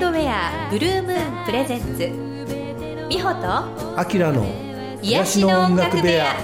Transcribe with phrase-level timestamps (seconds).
[0.00, 1.98] ウンドウェアブルームーンプレゼンツ
[3.10, 4.46] 美穂とアキラの
[5.02, 6.36] 癒しの音楽部屋。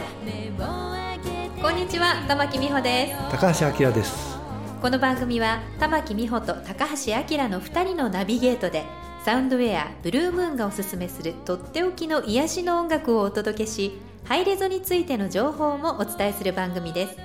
[1.63, 3.31] こんにちは玉木美穂です。
[3.31, 4.37] 高橋明です。
[4.83, 8.85] この番組は玉木美穂と高橋明の2人のナビゲートで
[9.25, 17.17] サウンドウェアブルームーンがおすすめするとっておきの癒しの音楽をお届けしハイレゾについての情報もお伝えする番組です。
[17.17, 17.25] は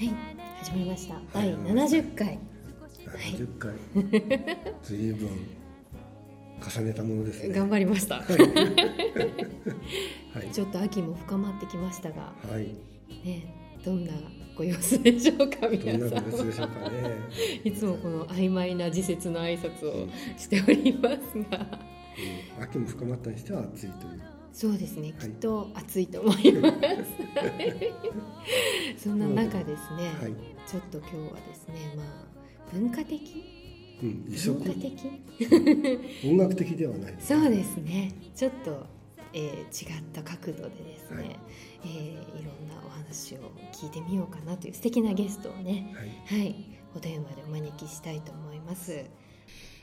[0.00, 0.12] い
[0.64, 1.14] 始まりました。
[1.32, 2.40] 第70回
[3.16, 3.72] 70回、
[4.82, 5.28] ずいぶん
[6.60, 7.54] 重ねたものですね。
[7.54, 8.26] 頑張りました、はい。
[10.52, 12.74] ちょっと秋も深まってきましたがはい。
[13.24, 14.12] ねどんな
[14.56, 16.00] ご様子でしょうか皆さん。
[16.00, 17.16] な形でしょうかね、
[17.64, 21.16] いつもこの曖昧な時節の挨拶をしております
[21.50, 21.66] が。
[22.58, 24.22] うん、秋も深まったにしては暑いという。
[24.52, 25.28] そうですね、はい。
[25.28, 26.76] きっと暑いと思います。
[29.04, 30.34] そんな中ですね、はい、
[30.66, 32.25] ちょっと今日はですねまあ
[32.72, 33.20] 文化的？
[34.02, 34.98] うん、文化的？
[36.24, 37.14] 音楽的ではない。
[37.18, 38.12] そうですね。
[38.34, 38.86] ちょっと、
[39.32, 41.38] えー違った角度でですね、はい。
[41.84, 43.38] えーいろんなお話を
[43.72, 45.94] 聞いてみようかなという素敵なゲストをね
[46.28, 46.38] はい。
[46.40, 46.54] はい、
[46.96, 49.04] お電話でお招きしたいと思います。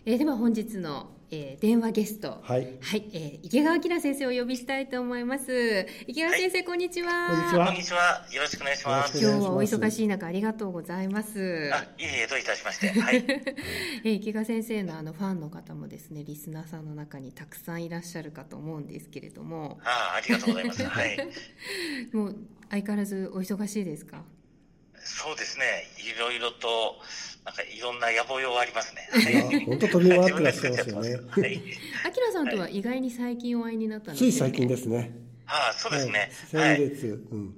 [0.05, 5.87] えーでは本日の、えー電話ゲスト、はい、はいえー池川明先生をお呼びしたいと思います。
[6.07, 7.29] 池川先生、こんにちは。
[7.29, 8.25] こんにちはこんにちは。
[8.33, 9.17] よろしくお願いします。
[9.19, 11.71] 今日はお忙しい中ありがとうございます。
[11.73, 12.89] あ、いえいえ、どういたしまして。
[12.99, 13.15] はい。
[14.03, 20.83] えー池川先生のあのファンの方もですね、リスナーさんの中にたくさんいらっしゃるかと思うんですけれども、あ、ありがとうございます。
[20.83, 21.17] はい。
[22.11, 22.35] もう
[22.69, 24.25] 相変わらずお忙しいですか？
[25.05, 25.65] そうですね。
[26.15, 26.95] いろいろと、
[27.45, 29.09] なんかいろんな野望用ありますね。
[29.11, 31.19] あ本当飛び回ってらっしゃいますよね。
[32.05, 34.31] あきらさんとは意外に最近お会いになったんですよね。
[34.31, 35.11] つい最近ですね
[35.45, 36.31] ああ、そうですね。
[36.49, 37.55] 先月、うん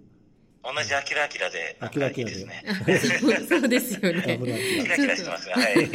[0.65, 2.63] 同じアキラアキラで、なんかいいですね。
[3.47, 4.39] そうですよね。
[4.83, 5.53] キラキラしてますね。
[5.53, 5.89] はい。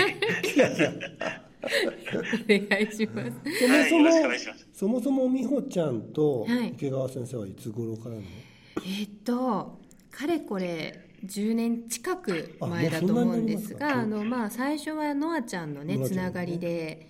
[2.62, 3.33] お願いします。
[3.67, 3.89] はい。
[3.91, 4.61] そもそも。
[4.72, 8.22] そもそも美穂ちゃんとはい池川先生はいつ頃からの、
[8.77, 9.78] えーっと
[10.11, 16.31] かれこれ10年近く前だと思うんですがあのまあ最初はノアちゃんのねノアちゃんのね。
[16.31, 17.09] つながりで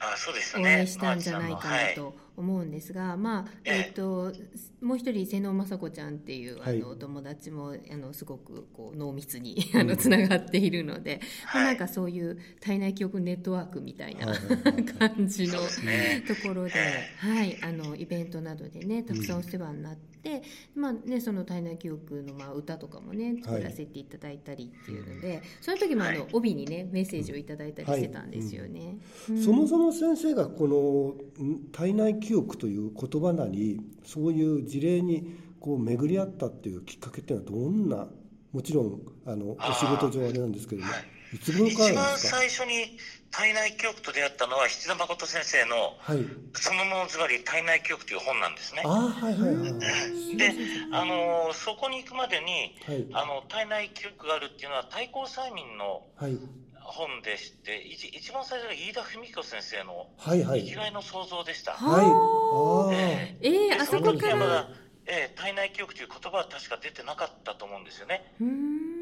[0.00, 0.76] あ、そうでしたおね。
[0.76, 1.94] 会いしたんじゃないかなはい。
[1.96, 3.76] と思うんですが、まあええ。
[3.78, 4.32] えーっと
[4.80, 6.78] もう一人瀬能雅子ちゃんっていうあはい。
[6.78, 11.20] のお友達もあのすごくこう濃密に あのつながっているので、
[11.52, 11.66] まあはい。
[11.66, 14.26] なんかそういう体内記憶ネットワークみたいな
[15.00, 15.54] 感じの。
[16.28, 17.08] ところで、え。
[17.18, 20.17] はい、あのイベントなどでねたくさんお世話になって、
[20.74, 26.28] まあね、その体内記憶のまあ歌とかもね作らせていただいたりっていうので、その時もあの、はい。
[26.32, 28.98] 帯にねメッセージをいただいたりしてたんですよね。
[29.28, 29.42] うん。
[29.42, 38.08] そもそも先生がこのん体内記憶という言葉なりそういう事例にこう巡り合ったっていうきっかけっていうのはどんな
[38.52, 42.98] もちろんあのお仕事上あれなんですけれども、はいい、つ頃から一番最初に
[43.30, 46.24] 体内記憶と出会ったのは、七田誠先生の、はい
[46.54, 48.82] そのものずばり体内記憶という本なんですね。
[48.84, 49.54] はいはいはい。
[49.54, 50.54] はいで、
[50.92, 53.06] あのそこに行くまでに、はい。
[53.12, 56.36] あの体内記憶があるっていうのは対抗催眠のはい。
[56.90, 60.64] 本でして一一番最初が飯田文子先生のはいはい。
[60.64, 61.72] 生きがいの創造でした。
[61.72, 62.06] はい。
[62.06, 64.68] あええー、であそこからの時はまだ、
[65.08, 68.34] えー体内記憶という言葉は確か出てなかったと思うんですよね。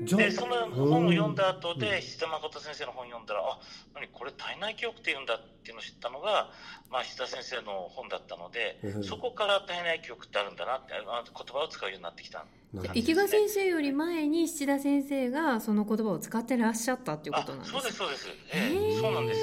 [0.02, 1.78] でその本を読んだ後うん。
[1.78, 3.58] で七田誠先生の本読んだら、あ
[3.94, 6.50] 何これ体内記憶って言うんだっていうのを知ったのが、
[6.90, 9.04] まあ、七田先生の本だったので、うん。
[9.04, 12.38] そこから体内記憶ってあるんだなってあ言葉を使うようになってきた。
[12.38, 17.72] なるほど池川先生より前に七田先生がその言葉を使ってらっしゃったっていうこあとなんです。
[17.72, 19.40] そうですそうです、えええーそうなんです。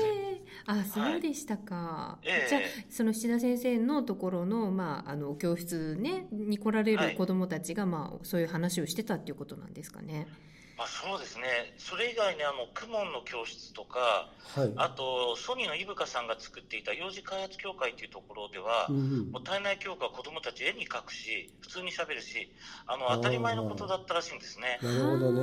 [0.65, 2.49] あそうでしたか、ええ。
[2.49, 7.11] じゃあその七田先生のところの,、まあ、あの教室、ね、に来られはい。
[7.11, 10.27] る子どもたちが、まあ、そういう話をしてたっていうことなんですかね。
[10.75, 11.71] まあ、そうですね。
[11.77, 14.73] それ以外にあの公文の教室とかはい。
[14.75, 19.29] あとソニーの伊深さんが作っていた幼児開発協会というところでは、うんうん。
[19.31, 22.49] もう体内教科は子どもたち絵に描くし普通にしゃべるし
[22.87, 24.79] あの当たり前のことだったらしいんですね。
[24.81, 25.41] なるほどね。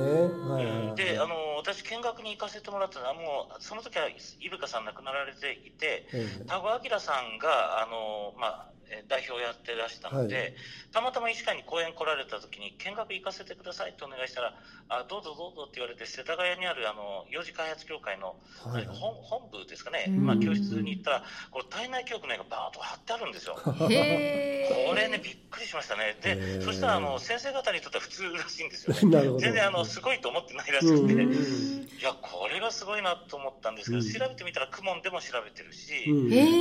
[0.51, 0.95] はいはいはい。
[0.95, 6.45] であの私見学に行かせてもらったのはもうその時は伊深さん亡くなられていてええ。
[6.45, 10.53] 田子明さんがあの、まあ、え代表をやってらしたので、はい。
[10.91, 14.53] たまたま医師会に講演来られた時に見学行かせてくださいとお願いしたら
[14.89, 20.25] あどうぞどうぞって言われて世田谷にあるあの幼児開発協会の、はい本本部ですかね、うん。
[20.25, 23.55] まあ、教室に行ったらこれ体内記憶の絵がバーッと貼ってあるんですよ。
[23.63, 26.17] これねびっくりしましたね。
[26.23, 26.63] へでー。
[26.63, 29.39] そしたらあの先生方にとっては普通らしいんですよね。
[29.39, 31.19] 全然あのすごいと思ってないらしくて、うん。
[31.21, 34.11] うんいやこれがすごいなと思ったんですけど、うん。
[34.11, 36.09] 調べてみたら公文でも調べてるし、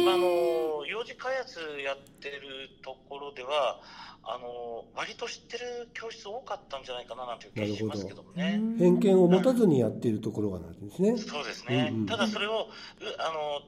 [0.04, 3.80] まあ、あの幼児開発やっってるところでは、
[4.22, 8.60] あの割と知ってる教室多かったんじゃないかななんていう気がしますけどもね。
[8.78, 11.16] 偏見を持たずにやっているところがなんですね。
[11.16, 11.88] そうですね。
[11.90, 13.62] うんうんただそれを、うあの、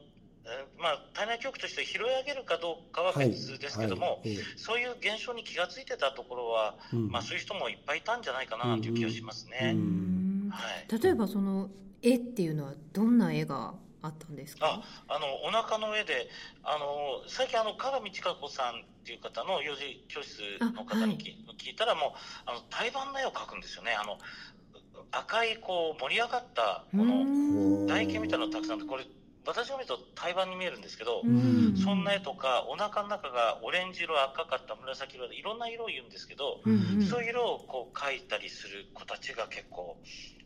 [0.45, 9.73] えーまあ、体内教育として拾い上げるかどうかは別ですけども、はいはいえそういう現象に気がついてたところは、えうんまあ、そういう人もいっぱいいたんじゃないかななんていう気がしますね。
[9.75, 11.03] うんはい。
[11.03, 11.71] 例えばその
[12.03, 14.81] 絵っていうのはどんな絵があったんですか？
[15.07, 16.29] あ、あの、お腹の上で、
[16.63, 20.41] あの、最近あの、鏡千佳子さんっていう方の幼児教室
[20.77, 22.11] の方にき、聞いたらもう、
[22.47, 23.95] あの、胎盤の絵を描くんですよね。
[23.95, 24.19] あの、
[25.13, 27.87] 赤い、こう、盛り上がった、この、ん。
[27.87, 29.07] 唾液みたいなのたくさんこれ、
[29.47, 31.75] 私が見ると胎盤に見えるんですけど、うん。
[31.75, 36.79] そんな絵とか、お腹の中がオレンジ色、赤かった、紫色で、いろんな色を言うんですけど、うんうん。
[36.99, 39.99] そういう色をこう描いたりする子たちが結構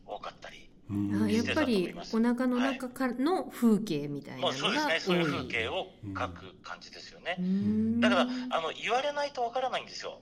[0.05, 7.35] 多かったり、うんあやっぱりお腹の中からの風景みたいなもうのがそうですね、そういう風景を描く感じですよね。
[7.39, 7.99] うん。
[7.99, 8.25] だから、あ
[8.61, 10.21] の、言われないとわからないんですよ。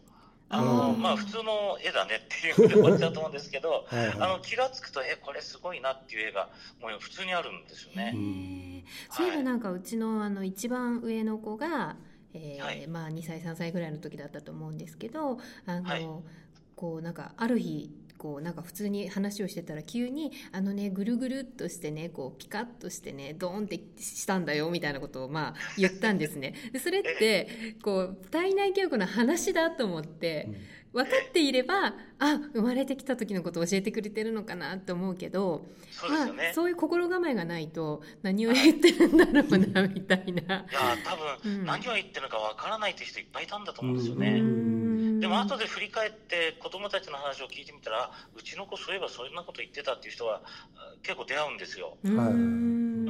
[0.50, 4.18] ああの、ーまあ、普通の絵だねっていうふうに思っちゃうと思うんですけど、 はいはい。
[4.20, 6.50] あの、気がつくと、え、これすごいなっていう絵が、
[6.82, 8.84] もう普通にあるんですよね。
[9.12, 11.96] そういえばなんかうちのあの一番上の子が、
[12.34, 12.88] えーはい。
[12.88, 16.08] まあ、2歳3歳ぐらいの時だったと思うんですけどあの、はい。
[16.76, 17.90] こうなんかある日
[18.26, 30.50] こうなんか普通に話をしてたら急にあのねぐるぐるっとしてねこうピカッとしてねドーンってしたんだよみたいなことをまあ言ったんですね でそれってこう体内教育の話だと思って
[30.92, 36.18] 分かっていればあ生まれてきた時のことを教えてくれてるのかなと思うけどそうね。
[36.34, 40.42] まあ、そういう心構えがないと 何を言ってるんだろうなみたいな。
[40.42, 44.75] いや、多分、うん何を言ってるのかわからないっていう人いっぱいいたんだと思うんですようね。
[45.16, 50.42] んでも後で振り返って子供たちの話を聞いてみたら、うちの子そういえばそんなこと言ってたっていう人は
[50.76, 51.98] あ結構出会うんですよ。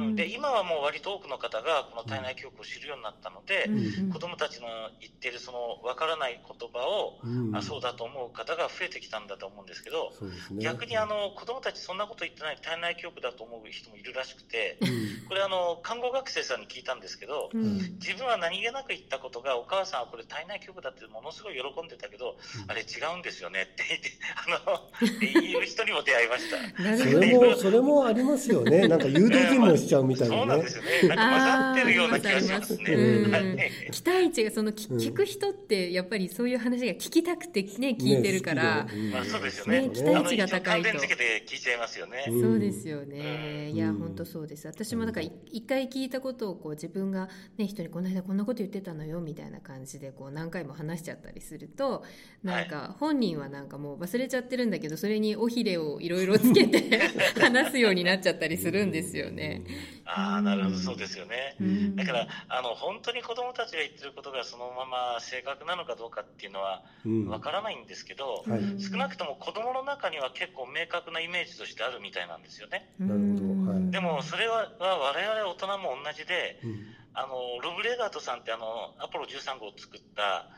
[0.06, 0.16] うん。
[0.16, 4.10] で、今はもう割と多くの方がこの体内教育を知るようになったので、うん。
[4.10, 4.68] 子供たちの
[5.00, 7.56] 言ってるそのわからない言葉を、うん。
[7.56, 10.12] あそうだと思う方が増えてきたんだと思うんですけど、
[10.50, 10.62] ね。
[10.62, 15.28] 逆にあの子供たちそんなこと言ってない体内教育だと思う人もいるらしくて、うん。
[15.28, 17.78] これあの看護学生さんに聞いたんですけど、うん。
[17.98, 22.70] 自分は何気なく言ったことがお母さんはこれ体内教育だってものすごい喜んでたけど、うん。
[22.70, 24.82] あれ違うんですよねって言ってあの
[25.42, 26.82] 言う人にも出会いました。
[26.82, 28.88] なそれもそれもありますよね。
[28.88, 30.48] なんか誘導尋問しちゃうみたいそうなね。
[30.48, 31.08] なんですよね。
[31.08, 33.70] なんか混ざってるような気がしますね。
[33.90, 34.98] 期待値がそのきうん。
[34.98, 39.88] 聞く人ってやっぱりそういう話が聞きたくてね聞いてるから、まあそうですよね。
[39.88, 40.88] ね期待値が高いと。
[40.90, 42.24] あの一応関連付けて聞いちゃいますよね。
[42.28, 42.40] うん。
[42.40, 43.76] そうですよね、うん。
[43.76, 44.66] いや本当そうです。
[44.66, 52.04] 私もだからい一回聞いたことをこう自分が、ね、人にこの間こんなこと言ってたのよみたいな感じでこう何回も話しちゃったりすると
[52.42, 57.00] なんか本人はなんかもう忘れちゃってるんだけどそれに尾ひれをいろいろつけて
[57.40, 59.62] 話すようになっちゃったりするんですよね。
[60.04, 61.56] ああ、なるほど、そうですよね。
[61.60, 61.96] うん。
[61.96, 67.28] だから、あの、本当に子供たちが言ってることがそのまま正確なのかどうかっていうのはうん。
[67.30, 68.60] わからないんですけど、はい。
[68.60, 72.84] うん少なくとも子供の中には結構明確なイメージとしてあるみたいなんですよね。
[72.98, 73.82] なるほどはい。
[73.90, 76.96] でも、それはは我々大人も同じで、うん。
[77.12, 80.48] あの、ロブ・レガートさんってあの、アポロ13号を作った、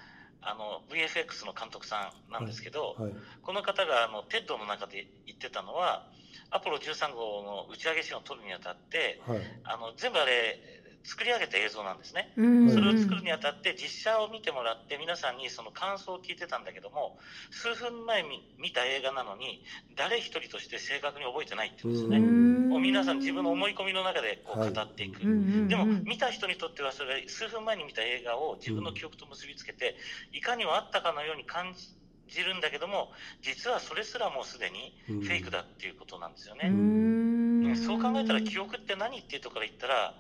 [0.40, 3.22] あの、VFX の監督さんなんですけど、はい。
[3.42, 6.04] この方があの、 TED の中で言ってたのは、
[6.50, 10.58] アポロ13号の打ち上げシーンを撮るにあたって、はいあの、全部あれ、
[11.04, 12.32] 作り上げた映像なんですね。
[12.37, 17.18] うんそれを作るにあたって実写を見てもらって皆さんにその感想を聞いてたんだけども、
[17.50, 19.64] 数分前に見た映画なのに、
[19.96, 22.68] 誰一人として正確に覚えてないって言うんですよね。
[22.68, 25.23] もう皆さん自分の思い込みの中でこうはい語っていく。
[25.23, 29.96] うんうんうんでも見た人にとってはそれ数分前に見た映画を自分の記憶と結びつけて、
[30.32, 31.98] いかにもあったかのように感じ
[32.37, 33.11] るんだけども、
[33.42, 35.20] 実はそれすらもうすでにうん。
[35.20, 36.68] フェイクだっていうことなんですようね。
[36.68, 37.76] ん。
[37.76, 40.14] そう考えたら記憶って何っていうところから言ったら、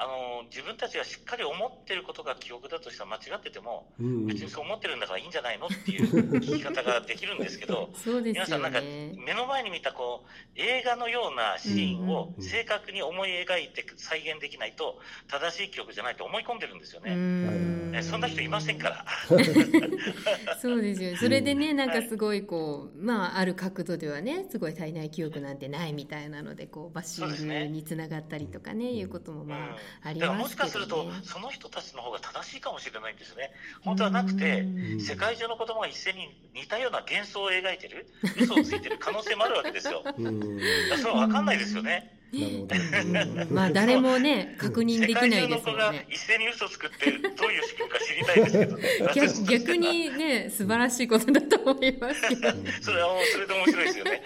[0.00, 6.08] あの自分たちがしっかり思ってることが記憶だとしたら間違ってても、うん別にそう思ってるんだからいいんじゃないのっていう
[6.40, 9.12] 聞き方ができるんですけど、そうですよ皆さんなんかね。
[9.18, 17.14] 目の前に見たこう映画のようなシーンをうん正確に思い描いて再現できないと正しい記憶じゃないと思い込んでるんですようね。
[17.14, 19.04] んねそんな人いませんから。
[20.60, 21.16] そうですよ。
[21.18, 29.48] それでねなんかすごいこう、まあある角度ではねすごい体内記憶なんてないみたいなのでこうバッシングにつながったりとかねいうこともうん。
[29.48, 31.20] まあありだからもしかするとね。
[31.24, 33.50] その人たちの方が正しいかもしれないんですよね。
[33.82, 38.06] 本当はなくて、うん世界中の子供が一斉に似たような幻想を描いてる、
[38.36, 40.02] 嘘をついてる可能性もあるわけですよ。
[40.04, 40.58] だかうん
[40.90, 42.19] らそれは分かんないですよね。
[42.32, 43.46] なるほど。
[43.54, 45.82] まあ誰もね確認世できないですもんね。
[45.82, 47.18] が一斉に嘘つくってど
[47.48, 48.84] ういう仕組みか知りたいですけどね。
[49.14, 52.52] 逆逆にね素晴らしいことだと思いますけど。
[52.80, 54.22] それはもうそれで面白いですよね。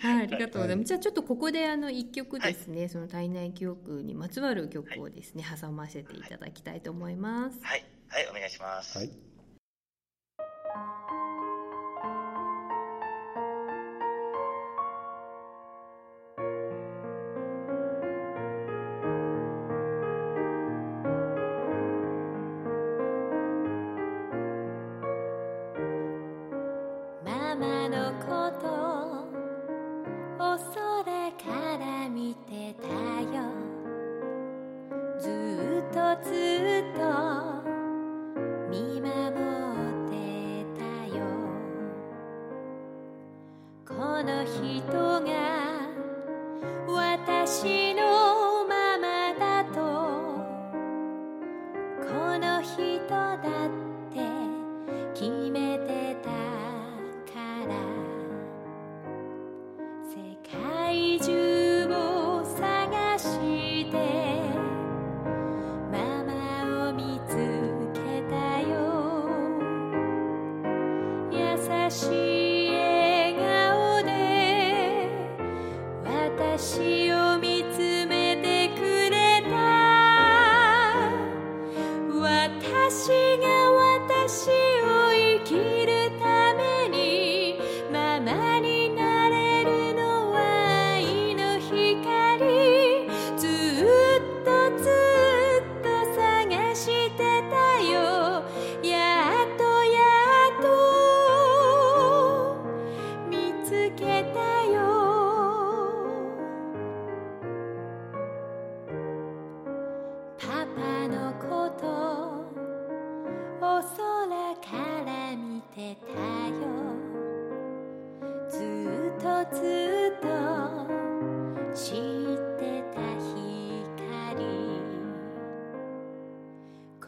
[0.00, 0.88] はい、ありがとうございます。
[0.88, 7.58] じゃあちょっとここであの一曲ですね、その体内記憶にまつわる曲をですね挟ませていただきたいと思います。
[7.62, 7.84] はい。
[8.08, 9.10] はいお願いしますはい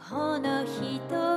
[0.09, 1.28] この人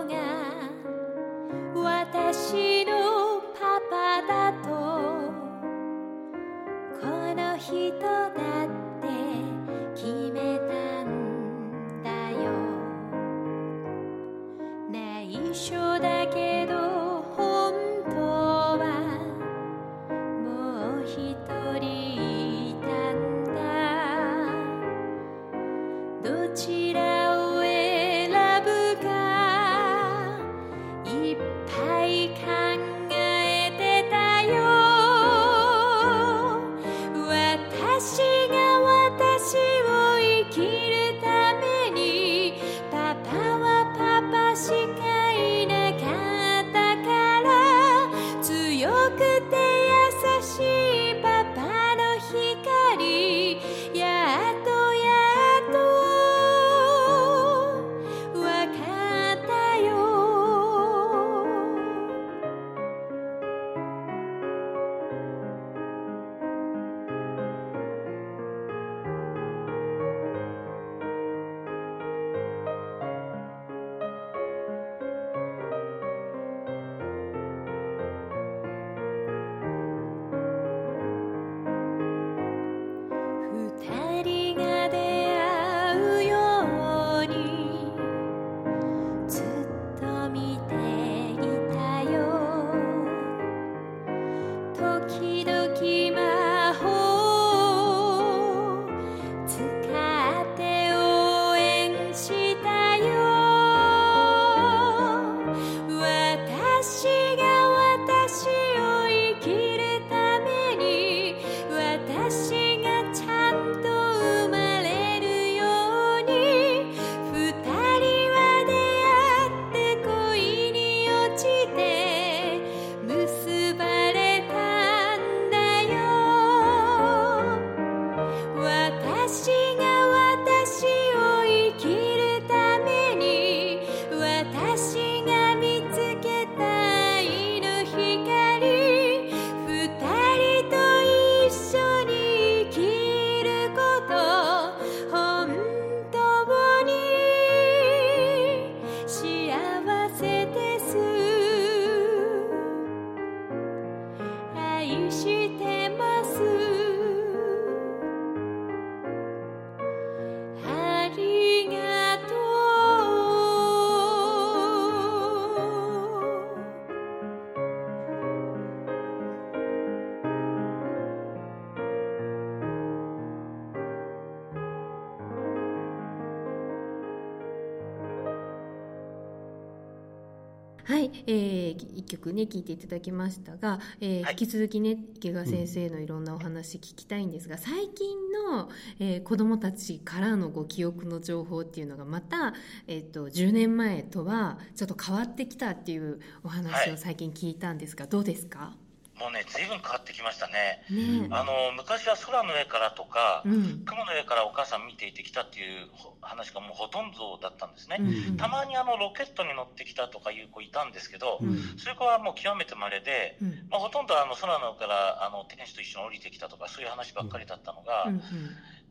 [181.26, 188.16] えー、一曲ね聞いていただきましたが、えー、引き続きね池川先生のいろんなお話聞きたいんですが、最近
[188.50, 192.54] の、えー、子どもたちからのご記憶の情報っていうのがまた、
[192.86, 198.74] えーと、と10年前とはちょっと変わってきたっていうお話を最近聞いたんですが、はい、どうですか？
[199.22, 200.82] もうね、ずいぶん変わってきましたね。
[200.90, 205.86] ねあの昔は空の上からとか、うん、雲の上からお母さん見ていてきたっていう
[206.20, 207.98] 話がもうほとんどだったんですね。
[208.00, 213.38] うん、たまにあのロケットに乗ってきたとかいう子いたんですけど、うん、そういう子はもう極めて稀で、
[213.70, 218.10] まあ、ほとんどあの空の上からあの天使と一緒に降りてきたとかそういう話ばっかりだったのが、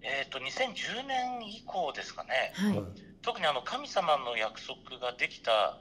[0.02, 2.84] えーと、2010年以降ですかね、はい、
[3.22, 5.78] 特にあの神様の約束ができた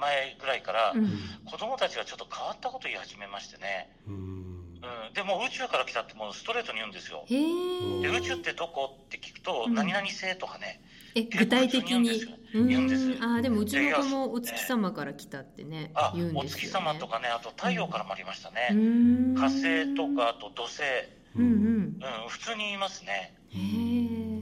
[0.00, 3.90] 前ぐらいから、うん、子供たちがちょっと変わったこと言い始めましてね。
[4.06, 4.74] うん、
[5.14, 7.24] でも宇宙から来たってもうストレートに言うんですよ。
[7.28, 8.98] で宇宙ってどこ？
[9.06, 10.80] って聞くと、何々星とかね。
[11.14, 12.20] え具体的に？
[12.52, 18.68] 言うんですあでもうちの子もお月様から来たってねあ言うんですよ、ね、お月様とかねあと太陽からもありましたね、
[19.34, 20.82] 火星とかあと土星。
[21.36, 23.34] うん、うん、普通に言いますね。
[23.50, 24.35] へえ、うん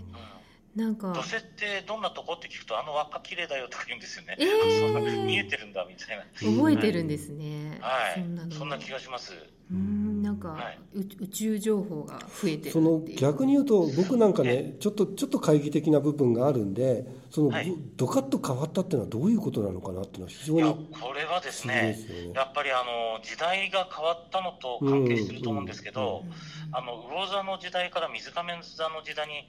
[0.76, 1.12] なんか。
[1.12, 6.24] 土星ってどんなとこって聞くとあの輪っか綺麗だよとか言うんですよね、えー、見えてるんだみたいな。
[6.34, 9.32] 覚えてるんですね、はい、そんなそんな気がします。
[9.70, 10.78] うんなんか、はい、
[11.20, 26.34] 宇宙情報が増えてるその逆に言うと僕なんかねちょっとちょっと懐疑的な部分があるんでその、はい、ドカッと変わったっていうのはどういうことなのかなっていうのは非常にこれはですね、ね、やっぱりあの時代が変わったのと関係してると思うんですけど、うんうん、
[26.72, 29.48] あの魚座の時代から水亀座の時代に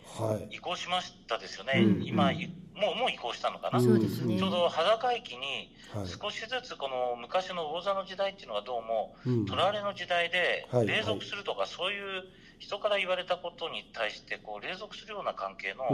[0.51, 2.31] 移行しましたですよね、はい、今
[2.75, 5.71] もうもう移行したのかな、そうですね、ちょうど裸駅に
[6.21, 9.15] 少しずつこの昔の魚座の時代っていうのはどうも、
[9.47, 12.23] とらわれの時代で隷属するとか、そういう
[12.59, 15.87] 人から言われたことに対してこう隷属するような関係の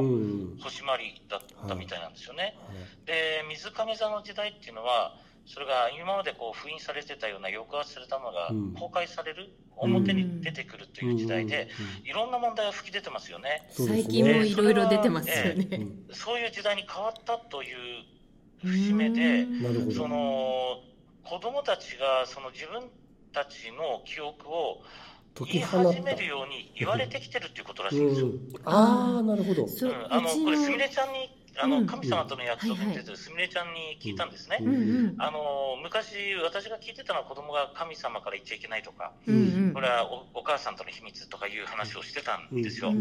[0.62, 2.58] 星回りだったみたいなんですよね。
[3.06, 9.50] で水亀座の時代っていうのはそれが今までこう封印されてたような抑圧されたのが公開される、
[9.82, 11.68] うん、表に出てくるという時代で、
[12.02, 13.68] うん、いろんな問題が吹き出てますよね。
[13.72, 18.06] 最近もいろいろ出てますよね、えー、そういう時代に変わったという
[18.64, 19.48] 節目で、
[19.94, 20.80] その
[21.24, 22.84] 子供たちがその自分
[23.34, 24.82] たちの記憶を
[25.46, 28.28] 言い始めるように言われてきてるっていうことらしいんですよ。
[28.66, 29.64] ああ、なるほど。
[29.64, 34.58] うん、あのこれすみれちゃんにあの神様との約束ってすみれちゃんに聞いたんですね、
[35.18, 42.94] あの昔、私が聞いてたのは子供が神様から言っちゃいけないとか、これはおお母さんとの秘密とかいう話をしてたんですよ、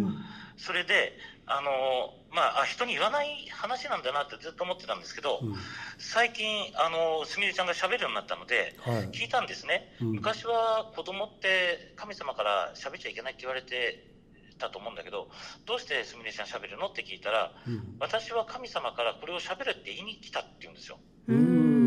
[0.57, 5.55] それであの、まあ、人に言わない話なんだなってずっと思ってたんですけど、うん、
[5.99, 14.10] 最近あの、すみれちゃんがしゃべるようになったので、はい、聞いたんですね、昔は子供って神様からしゃべっちゃいけないって言われて
[14.61, 15.29] たと思うんだけど
[15.67, 16.87] どうしてすみれちゃんしゃべるの？
[16.87, 20.99] って聞いたら、うん、私は神様からこれをしゃべるって言いに来たって言うんですよ。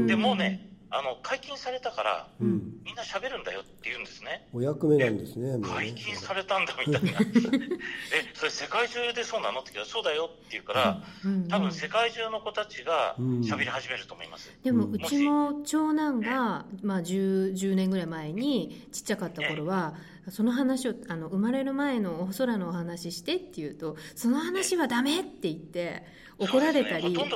[0.07, 4.47] でもうねあの解禁されたから、うん、みんな喋るんだよって言うんですね。
[4.53, 5.57] お役目なんですね。
[5.63, 7.09] 解禁されたんだみたいな。
[8.13, 9.61] え、それ世界中でそうなの？
[9.61, 11.01] って言うそうだよって言うから、
[11.49, 14.55] 多分世界中の子たちが喋り始めると思います。
[14.63, 19.95] でもうちも長男が、まあ10、10年ぐらい前にちっちゃかった頃は、
[20.29, 26.03] その話をあの生まれる前のお空のお話してって言うとその話はダメって言って
[26.37, 27.31] 怒られたり、ね、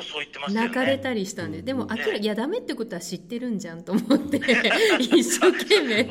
[0.49, 4.37] 泣かれたりしたんで、でも明らかいやダメってことは知ってるんじゃんと思って
[4.99, 6.09] 一生懸命。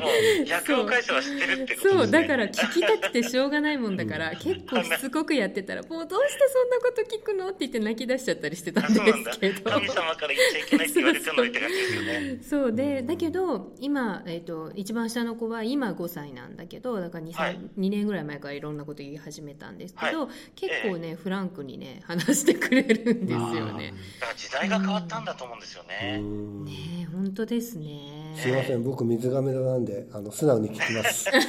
[1.81, 2.11] そう。
[2.11, 8.99] だから聞きたくてしょうがないもんだから、結構しつこくやってたらもうどうしてそんなこと聞くのって言って泣き出しちゃったりしてたんで
[9.31, 9.69] すけど。
[9.71, 12.39] 神様から言っちゃいけないって言われてるのって感じですよね。
[12.41, 12.73] そう。
[12.73, 23.93] でだけど今、えーと、一番下の子は今5歳なんだけどだから 2,、はい、2年ぐらい前からいろんなこと言い始めたんですけど、はい、結構ね、えー、フランクにね話してくれるんですよね。
[24.19, 28.33] だから時代が変わったんだと思うんですよね、ね本当ですね。
[28.35, 31.23] すいません僕水亀座なんであの素直に聞きます。
[31.23, 31.41] 素晴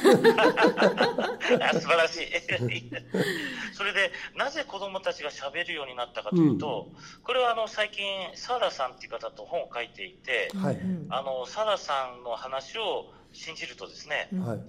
[1.95, 2.29] らしい。
[3.73, 8.03] それでなぜ子供たちがしゃべるようになったかというと、うん、これはあの最近
[8.35, 14.61] サーラさんっていう方と本を書いていて、はい、あのサーラさんの話を信じるとですね、はい、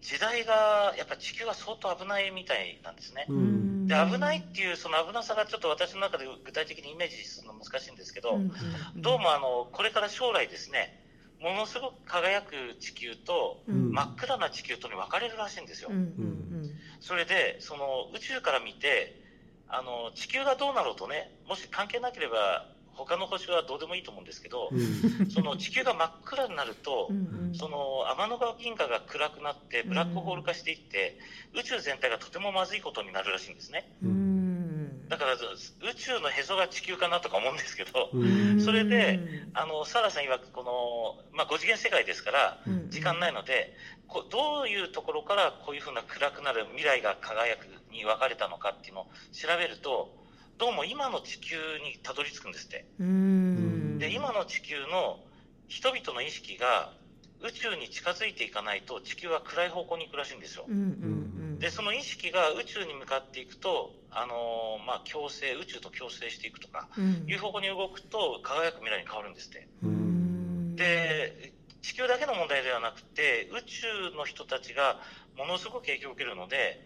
[0.00, 3.26] 時代がやっぱ地球は相当危ないみたいなんですね。
[3.86, 8.38] で危ないっていうその危なさがちょっと私の中で具体的にイメージするの難しいんですけど、
[8.96, 10.96] どうもあのこれから将来ですね
[11.40, 15.90] ものすごく輝く地球と真っ暗な地球とに分かれるらしいんですよ。
[17.00, 19.14] それでその宇宙から見て
[19.68, 31.18] あの地球がどうなろうとねもし関係なければ他の星はどうでもいいと思うんですけど、うん、その地球が真っ暗になると、うんうん、その天の川銀河が暗くなってブラックホール化していって、
[31.52, 33.90] うん、宇宙全体がとてもまずいことになるらしいんですね。
[34.02, 35.08] うん。
[35.08, 38.60] だから宇宙のへそが地球かなとか思うんですけど、うん。
[38.60, 39.20] それで
[39.54, 42.90] あのサラさん曰くこの、まあ、5次元世界ですからうん。
[42.90, 43.74] 時間ないので、
[44.06, 50.23] こうどういうところからこういうふうな暗くなる未来が輝くに分かれたのかっていうのを調べると
[50.56, 52.86] どうも今の地球にたどり着くんですって。
[53.00, 55.18] うんで今の地球の
[55.68, 56.92] 人々の意識が
[57.40, 60.64] 宇宙に近づいていかないと地球は暗い方向に行くらしいんですよ。
[60.68, 69.66] うんうんでその意識が宇宙に向かっていくと、あのーまあ、共生宇宙と共生していくとかうんいう方向に動くと輝く未来に変わるんですって。
[69.82, 74.98] うんで地球だけの問題ではなくて宇宙の人たちが
[75.36, 76.80] ものすごく影響を受けるので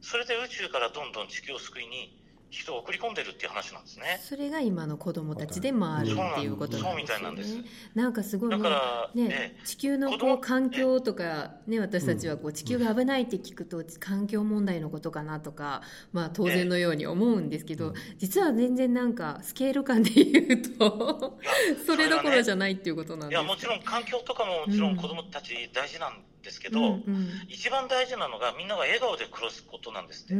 [0.00, 2.21] それで宇宙からどんどん地球を救いに
[2.52, 4.20] 人を送り込んでるっていう話なんですね。
[4.22, 7.64] それが今の子供たちでもあるっていうことなんですよね。
[7.94, 21.38] なんかすごいだから、ねえ、地球のこう環境とか、ね、私たちはこう地球が危ないって聞くと環境問題のことかなとか、まあ、当然のように思うんですけど、実は全然なんかスケール感で言うと
[21.86, 23.38] それどころじゃないっていうことなんです。
[23.38, 27.28] いやもちろん環境とかももちろん子供たち大事なんですけど、うんうん。
[27.48, 30.34] 一番大事なのがみんなが笑顔で暮らすことなんですって、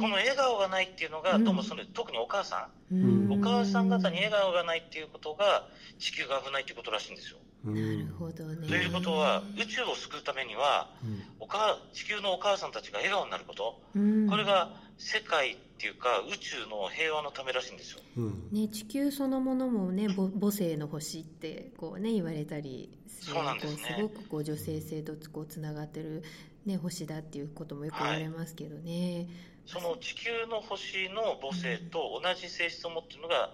[0.00, 1.44] この笑顔がないっていうのが、うん。
[1.44, 3.28] どうもそれ特にお母さうん。
[3.28, 7.38] ん、お母さん方に笑顔がないっていうことが地球が危ないっていうことらしいんですよ。
[7.66, 7.74] うん。
[7.74, 8.68] なるほどね。
[8.68, 11.22] ということは宇宙を救うためにはうん。
[11.40, 14.28] お母地球のお母さんたちが笑顔になること、うん。
[14.28, 18.00] これが世界っていうか宇宙の平和のためらしいんですよ。
[18.16, 18.48] うん。
[18.52, 23.94] ね、地球そのものもねぼ母性の星ってこうね言われたりするそうなんですね。
[23.96, 26.22] すごくこう女性性とこうつながってる、
[26.66, 29.28] ね、星だっていうこともよく言われますけどね、
[29.70, 33.50] その地球の星の母性と同じ性質を持っているのが、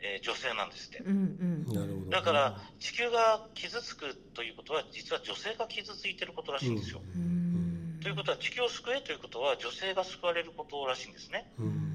[0.00, 0.98] えー女性なんですって。
[1.00, 7.02] うんうんなるほどだから地球が傷つくということは実は女性が傷ついてることらしいんですよ。
[7.14, 11.52] うんということは地球を救えということは女性が救われることらしいんですね。
[11.58, 11.86] うん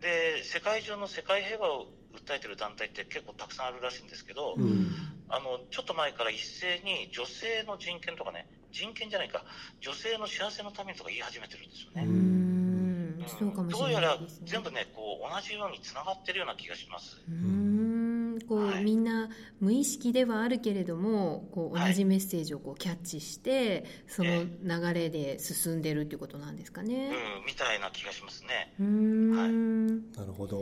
[0.00, 4.90] で世界中の世界平和を訴えてる団体って結構たくさんあるらしいんですけど、うん
[5.28, 9.44] あのちょっと前から一斉に女性の人権とかね人権じゃないか
[9.80, 12.45] 女性の幸せのためにとか言い始めてるんですようね。
[13.26, 17.20] んうんそうかもしどうやられないですね全部ねこう同じようにつながってるような気がします。
[17.28, 17.65] うん
[18.40, 18.84] こう、はい。
[18.84, 19.28] みんな
[19.60, 21.92] 無意識ではあるけれどもこうはい。
[21.92, 27.10] 同じメッセージをこうキャッチしてそのえ流れで進んでるっていうことなんですかね。
[27.40, 28.74] うんみたいな気がしますね。
[28.80, 30.18] うーん、はい。
[30.18, 30.56] なるほど。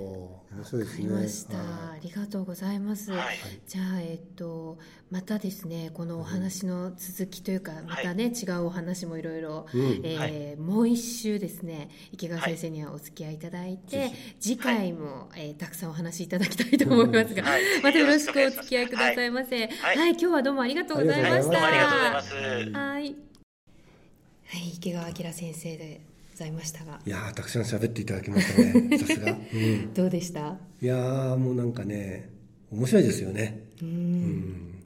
[0.52, 1.04] 面白いですね。
[1.04, 3.12] りました、はありがとうございます。
[3.12, 3.38] はい。
[3.66, 4.78] じゃあ、えっと、
[5.10, 19.56] またですねこのお話の続きというか、またね、違うお話もいろいろ、えーはもう一周ですね池川先生にはお付き合いいただいて、ぜ次回も、えーたくさんお話しいただきたいと思いますが、はいまたよろしくお付き合いくださいませ。
[19.66, 21.66] はい、はい今日はどうもありがとうございました。
[21.66, 22.36] ありがとうございました。
[22.36, 22.78] ありがとうございます。
[22.78, 23.16] はい。
[24.46, 26.00] はい、池川明先生で
[26.32, 28.98] ございましたが、いやーたくさん喋っていただきましたね。
[28.98, 30.56] さすが、うん、どうでした？
[30.82, 32.28] いやーもうなんかね
[32.70, 33.64] 面白いですよね。
[33.82, 34.82] う、うんん。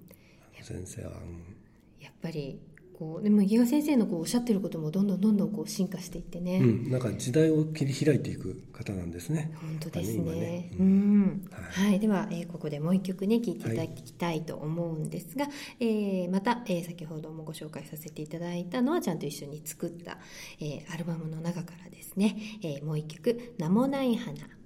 [0.62, 2.04] 先生は、うん。
[2.04, 2.58] やっぱり
[2.98, 6.58] こうでも池川先生のこうおっしゃってることもどんどんどんどんこう進化していってね。
[6.58, 9.52] うん、なんか時代を切り開いていく方なんですね。
[9.54, 10.70] 本当です今ねね。
[10.80, 11.48] ううんん。
[11.70, 15.46] はい、では、えーここでもう一曲ね、聴いていただきたいと思うんですが、
[15.78, 20.18] えーまた、えー先ほどもご紹介させていただいたのは、ちゃんと一緒に作った、
[20.60, 24.57] えーアルバムの中からですね、えーもう一曲、名もない花。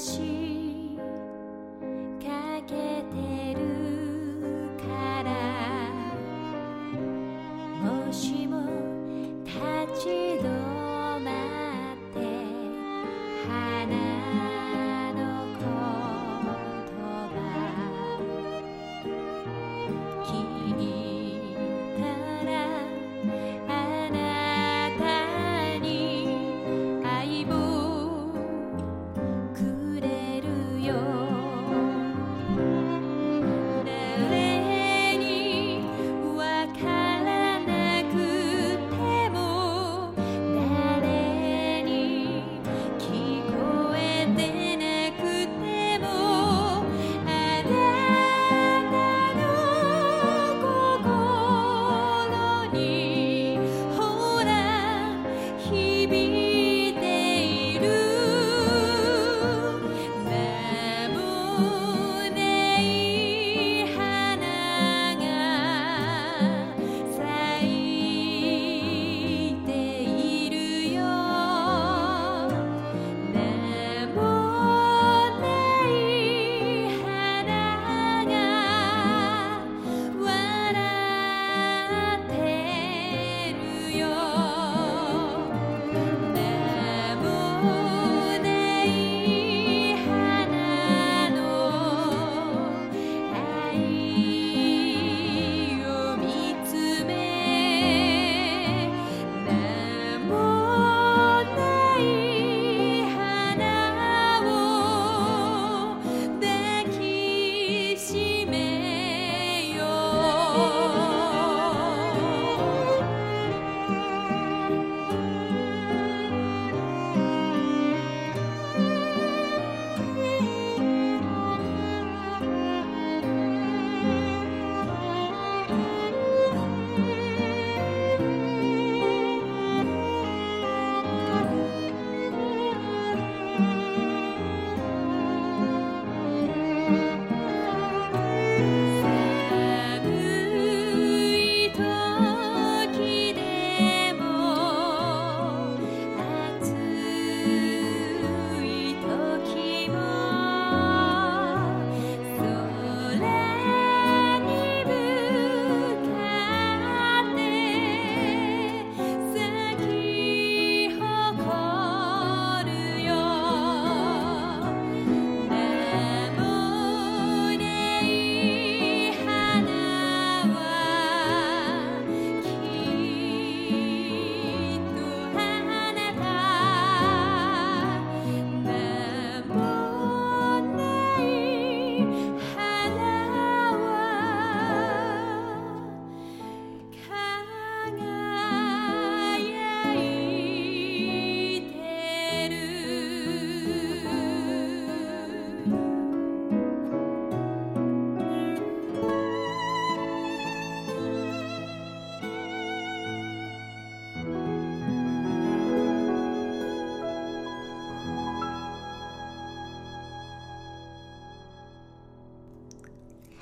[0.00, 0.29] she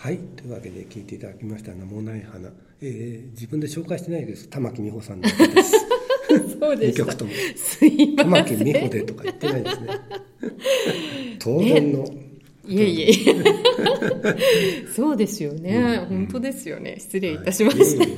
[0.09, 2.49] はいというわけで聞いていただきました「名もない花」
[2.81, 4.49] えー、自分で紹介してないです。
[4.49, 5.73] 玉木美穂さんの歌です。
[6.59, 7.03] そうでした。
[7.03, 7.31] 2曲とも。
[7.55, 8.59] すいま玉せん。
[8.59, 9.89] 木美穂でとか言ってないですね。
[11.39, 12.07] 当然の、
[12.67, 13.15] いえいえ。
[14.97, 16.97] そうですよね、うん本当ですよね。
[16.99, 18.13] 失礼いたしました、はいい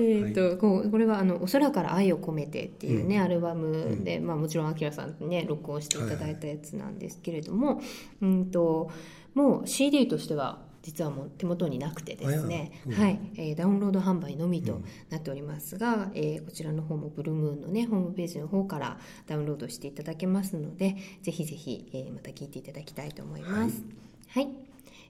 [0.00, 0.24] えいえ。
[0.26, 3.22] えーとこうこれはあの「お空から愛を込めて」っていうね、うん。
[3.22, 7.80] アルバムで、まあ、もちろんアキラさんにね録音していただいたやつなんですけれども、
[8.20, 8.90] うんと
[9.34, 12.92] もう CD としては実はもう手元になくてですね、うん。
[12.94, 13.18] はい。
[13.34, 14.84] えーダウンロード販売のみとうん。
[15.10, 23.82] なっておりますが、えーこちらの方もブルームーンのねホームページの方からダウンロードしていただけますのでぜひぜひ、えーまた聞いていただきたいと思います。
[24.28, 24.48] はい。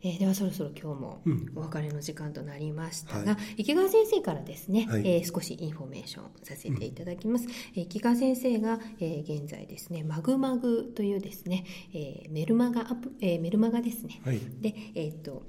[0.02, 1.52] えーではそろそろ今日もうん。
[1.56, 5.00] お別れの時間となりましたが、は池川先生からですね、はい。
[5.06, 14.20] えー少しインフォメーションさせていただきます、えー池川先生が、えー現在ですねまぐまぐというですね、えーメルマガアプ、えーメルマガですね。
[14.24, 14.40] はい。
[14.60, 15.42] で、えー、と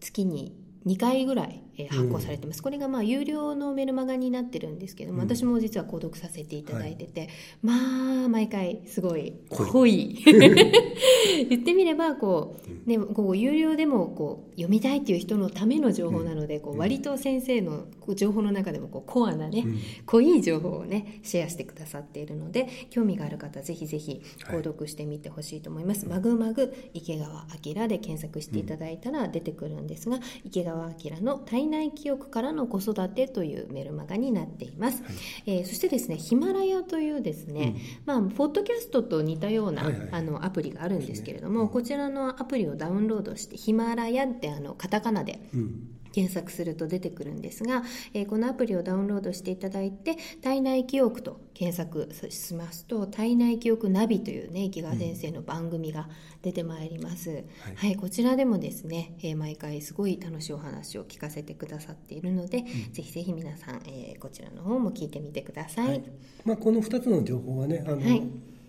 [0.00, 0.54] 月に
[0.86, 5.28] 2回ぐらい、えー発行されてます、これがまあ有料のメルマガになってるんですけども、うん。
[5.28, 7.28] 私も実は購読させていただいてて、
[7.62, 10.18] まあ毎回すごい濃い
[11.48, 19.78] 言ってみればこう、ね、こう有料でもこう読みたいっていう人のための情報なので、こう割と先生の情報の中でもこうコアなね、うん。
[20.06, 24.60] 濃い情報をねシェアしてくださっているので興味がある方ぜひぜひはい。
[24.60, 35.02] 購読してみてほしいと思います、マグマグ池川明で検索していただいたら出てくるんですが、池川明の体内記憶からの子育てというメルマガになっています、
[35.46, 40.08] えーそしてですねヒマラヤというですね、まあポッドキャストと似たような、はいはい。
[40.12, 41.68] あのアプリがあるんですけれども、うん。
[41.68, 47.82] こちらのアプリをダウンロードしてヒマラヤってあのカタカナでうん検索すると出てくるんですが、
[48.14, 56.08] えーこのアプリをダウンロードしていただいて体内記憶と検索しますと体内記憶ナビというね池川先生の番組が
[56.40, 57.44] 出てまいります、
[57.76, 66.04] はい、こちらでもですね、えー毎回すごい楽しいお話を聞かせてくださっているので、ぜひぜひ皆さん、えーこちらの方も聞いてみてください、はい。
[66.46, 68.22] まあ、この2つの情報はねあの、はい。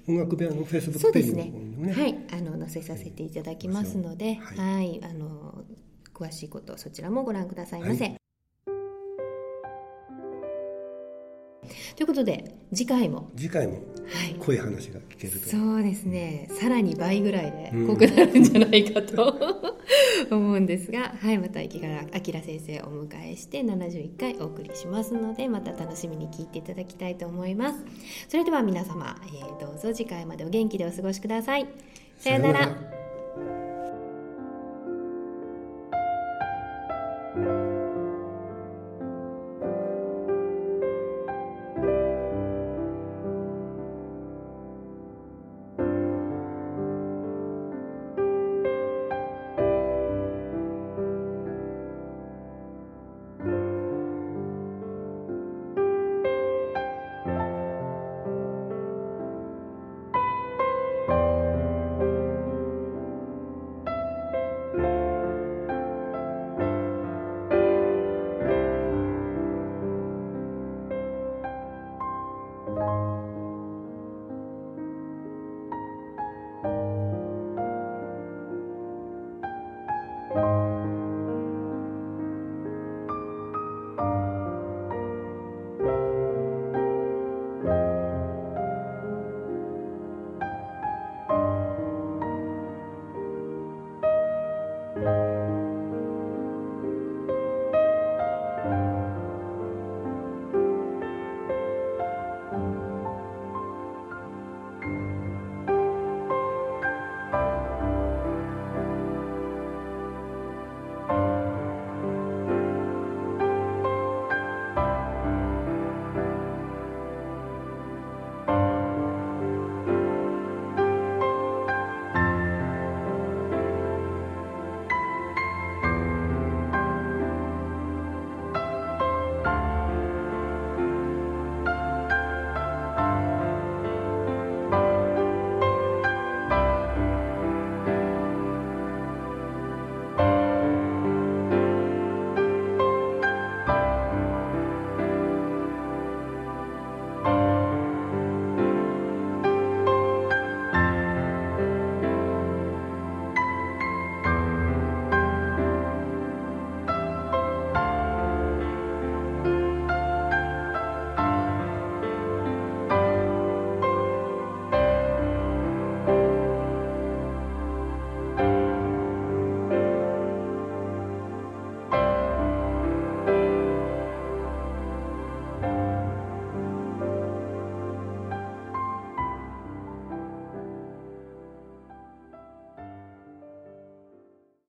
[0.09, 2.17] 音楽部屋のフェイスブックページの方にもねはい。
[2.31, 4.57] あの載せさせていただきますので、はい。
[4.57, 5.63] はい、あの
[6.17, 8.17] 詳しいことそちらもご覧くださいませ、はい。
[11.95, 13.29] ということで次回も。
[13.35, 13.79] 次回もは
[14.25, 14.35] い。
[14.39, 15.49] 濃い話が聞けると。
[15.49, 16.47] そうですね。
[16.51, 17.87] さらに倍ぐらいでうん。
[17.87, 19.35] 濃くなるんじゃないかと
[20.31, 27.79] 思うんですが、はい、また池川明先生をお迎えして71回お送りしますのでまた楽しみに聞いていただきたいと思います。
[28.27, 31.67] それでは皆様、えーどうぞ次回までお元気でお過ごしください。
[32.17, 32.96] さようなら